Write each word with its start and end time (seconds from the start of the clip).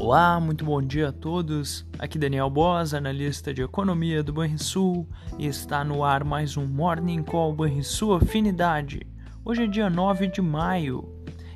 Olá, 0.00 0.40
muito 0.40 0.64
bom 0.64 0.80
dia 0.80 1.10
a 1.10 1.12
todos. 1.12 1.86
Aqui 1.98 2.18
Daniel 2.18 2.48
Boas, 2.48 2.94
analista 2.94 3.52
de 3.52 3.60
economia 3.60 4.22
do 4.22 4.32
Banrisul, 4.32 5.06
e 5.38 5.44
está 5.46 5.84
no 5.84 6.02
ar 6.02 6.24
mais 6.24 6.56
um 6.56 6.66
Morning 6.66 7.22
Call 7.22 7.54
Banrisul 7.54 8.14
Afinidade. 8.14 9.06
Hoje 9.44 9.64
é 9.64 9.66
dia 9.66 9.90
9 9.90 10.28
de 10.28 10.40
maio 10.40 11.06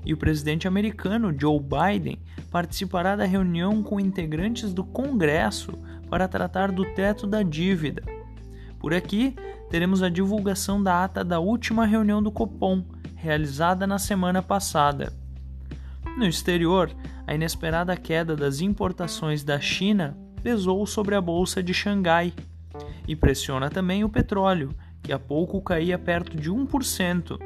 e 0.05 0.13
o 0.13 0.19
presidente 0.19 0.69
americano 0.69 1.35
Joe 1.35 1.59
Biden 1.59 2.21
participará 2.51 3.17
da 3.17 3.25
reunião 3.25 3.83
com 3.83 3.99
integrantes 3.99 4.75
do 4.75 4.85
Congresso 4.85 5.73
para 6.11 6.29
tratar 6.29 6.71
do 6.71 6.85
teto 6.93 7.27
da 7.27 7.43
dívida. 7.43 8.03
Por 8.79 8.93
aqui, 8.93 9.35
teremos 9.71 10.03
a 10.03 10.11
divulgação 10.11 10.83
da 10.83 11.03
ata 11.03 11.25
da 11.25 11.41
última 11.41 11.87
reunião 11.87 12.23
do 12.23 12.31
Copom, 12.31 12.85
realizada 13.17 13.87
na 13.87 13.99
semana 13.99 14.43
passada. 14.43 15.24
No 16.17 16.27
exterior, 16.27 16.91
a 17.27 17.35
inesperada 17.35 17.97
queda 17.97 18.37
das 18.37 18.61
importações 18.61 19.43
da 19.43 19.61
China 19.61 20.17
pesou 20.43 20.87
sobre 20.87 21.15
a 21.15 21.21
bolsa 21.21 21.63
de 21.63 21.75
Xangai 21.75 22.33
e 23.09 23.17
pressiona 23.17 23.69
também 23.69 24.05
o 24.05 24.09
petróleo, 24.09 24.75
que 25.03 25.13
há 25.13 25.19
pouco 25.19 25.61
caía 25.61 25.99
perto 25.99 26.37
de 26.37 26.51
1%. 26.51 27.39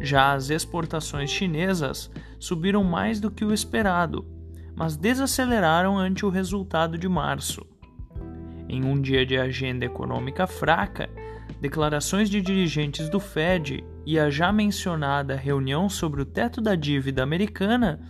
Já 0.00 0.32
as 0.32 0.50
exportações 0.50 1.30
chinesas 1.30 2.10
subiram 2.38 2.82
mais 2.82 3.20
do 3.20 3.30
que 3.30 3.44
o 3.44 3.52
esperado, 3.52 4.26
mas 4.74 4.96
desaceleraram 4.96 5.98
ante 5.98 6.24
o 6.24 6.30
resultado 6.30 6.96
de 6.96 7.08
março. 7.08 7.64
Em 8.68 8.84
um 8.84 9.00
dia 9.00 9.26
de 9.26 9.36
agenda 9.36 9.84
econômica 9.84 10.46
fraca, 10.46 11.10
declarações 11.60 12.28
de 12.28 12.40
dirigentes 12.40 13.08
do 13.08 13.20
Fed 13.20 13.84
e 14.04 14.18
a 14.18 14.30
já 14.30 14.52
mencionada 14.52 15.36
reunião 15.36 15.88
sobre 15.88 16.22
o 16.22 16.24
teto 16.24 16.60
da 16.60 16.74
dívida 16.74 17.22
americana 17.22 18.00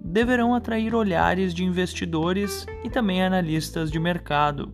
deverão 0.00 0.54
atrair 0.54 0.94
olhares 0.94 1.54
de 1.54 1.64
investidores 1.64 2.66
e 2.84 2.90
também 2.90 3.22
analistas 3.22 3.90
de 3.90 3.98
mercado. 3.98 4.70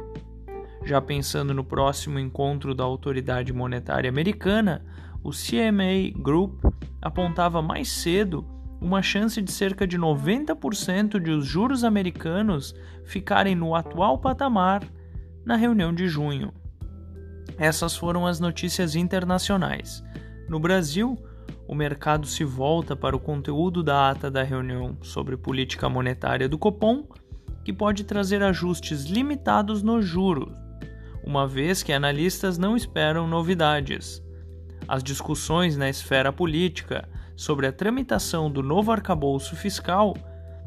Já 0.84 1.00
pensando 1.00 1.52
no 1.52 1.62
próximo 1.62 2.18
encontro 2.18 2.74
da 2.74 2.84
autoridade 2.84 3.52
monetária 3.52 4.08
americana, 4.08 4.84
o 5.22 5.30
CMA 5.30 6.10
Group 6.16 6.64
apontava 7.02 7.60
mais 7.60 7.88
cedo 7.88 8.46
uma 8.80 9.02
chance 9.02 9.42
de 9.42 9.50
cerca 9.50 9.86
de 9.86 9.98
90% 9.98 11.18
de 11.20 11.30
os 11.30 11.44
juros 11.44 11.84
americanos 11.84 12.74
ficarem 13.04 13.54
no 13.54 13.74
atual 13.74 14.18
patamar 14.18 14.82
na 15.44 15.56
reunião 15.56 15.92
de 15.92 16.08
junho. 16.08 16.52
Essas 17.58 17.96
foram 17.96 18.26
as 18.26 18.38
notícias 18.38 18.94
internacionais. 18.94 20.04
No 20.48 20.60
Brasil, 20.60 21.18
o 21.66 21.74
mercado 21.74 22.26
se 22.26 22.44
volta 22.44 22.94
para 22.94 23.16
o 23.16 23.20
conteúdo 23.20 23.82
da 23.82 24.10
ata 24.10 24.30
da 24.30 24.42
reunião 24.42 24.96
sobre 25.02 25.36
política 25.36 25.88
monetária 25.88 26.48
do 26.48 26.56
Copom, 26.56 27.04
que 27.64 27.72
pode 27.72 28.04
trazer 28.04 28.42
ajustes 28.42 29.04
limitados 29.04 29.82
nos 29.82 30.06
juros, 30.06 30.54
uma 31.22 31.46
vez 31.46 31.82
que 31.82 31.92
analistas 31.92 32.56
não 32.56 32.76
esperam 32.76 33.26
novidades. 33.26 34.22
As 34.86 35.02
discussões 35.02 35.76
na 35.76 35.90
esfera 35.90 36.32
política 36.32 37.06
sobre 37.36 37.66
a 37.66 37.72
tramitação 37.72 38.50
do 38.50 38.62
novo 38.62 38.90
arcabouço 38.90 39.54
fiscal 39.54 40.16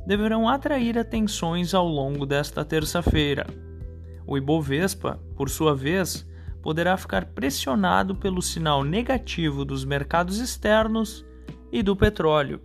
deverão 0.05 0.47
atrair 0.47 0.97
atenções 0.97 1.73
ao 1.73 1.87
longo 1.87 2.25
desta 2.25 2.63
terça-feira. 2.63 3.47
O 4.27 4.37
Ibovespa, 4.37 5.19
por 5.35 5.49
sua 5.49 5.75
vez, 5.75 6.29
poderá 6.61 6.95
ficar 6.97 7.25
pressionado 7.25 8.15
pelo 8.15 8.41
sinal 8.41 8.83
negativo 8.83 9.65
dos 9.65 9.83
mercados 9.83 10.39
externos 10.39 11.25
e 11.71 11.81
do 11.81 11.95
petróleo. 11.95 12.61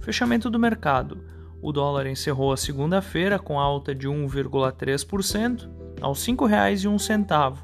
Fechamento 0.00 0.48
do 0.48 0.58
mercado. 0.58 1.24
O 1.62 1.72
dólar 1.72 2.06
encerrou 2.06 2.52
a 2.52 2.56
segunda-feira 2.56 3.38
com 3.38 3.60
alta 3.60 3.94
de 3.94 4.08
1,3% 4.08 5.68
aos 6.00 6.26
R$ 6.26 6.32
5,01. 6.32 7.58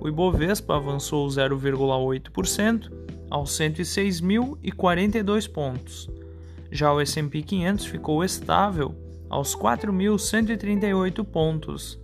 O 0.00 0.08
Ibovespa 0.08 0.76
avançou 0.76 1.28
0,8% 1.28 2.90
aos 3.30 3.50
106.042 3.50 5.50
pontos. 5.50 6.10
Já 6.70 6.92
o 6.92 7.00
S&P 7.00 7.42
500 7.42 7.86
ficou 7.86 8.22
estável 8.24 8.94
aos 9.28 9.56
4.138 9.56 11.24
pontos 11.24 11.98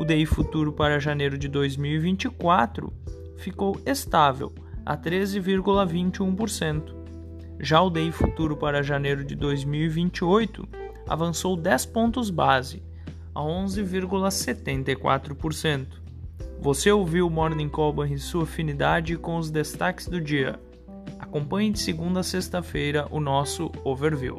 o 0.00 0.04
DI 0.04 0.24
futuro 0.24 0.72
para 0.72 0.98
janeiro 0.98 1.36
de 1.36 1.46
2024 1.46 2.90
ficou 3.36 3.78
estável 3.84 4.50
a 4.86 4.96
13,21%. 4.96 6.94
Já 7.60 7.82
o 7.82 7.90
DI 7.90 8.10
futuro 8.10 8.56
para 8.56 8.82
janeiro 8.82 9.22
de 9.22 9.34
2028 9.34 10.66
avançou 11.06 11.54
10 11.54 11.84
pontos 11.84 12.30
base 12.30 12.82
a 13.34 13.42
11,74%. 13.42 15.86
Você 16.62 16.90
ouviu 16.90 17.26
o 17.26 17.30
Morning 17.30 17.68
Call 17.68 18.06
e 18.06 18.16
sua 18.16 18.44
afinidade 18.44 19.18
com 19.18 19.36
os 19.36 19.50
destaques 19.50 20.06
do 20.06 20.18
dia. 20.18 20.58
Acompanhe 21.18 21.72
de 21.72 21.78
segunda 21.78 22.20
a 22.20 22.22
sexta-feira 22.22 23.06
o 23.10 23.20
nosso 23.20 23.70
overview. 23.84 24.38